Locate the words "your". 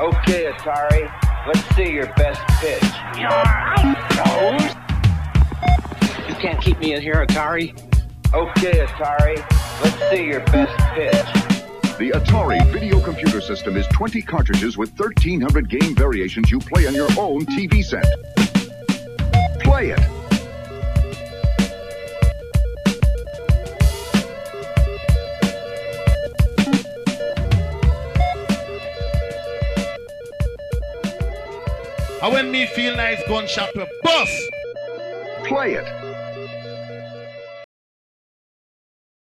1.92-2.06, 10.24-10.40, 16.94-17.10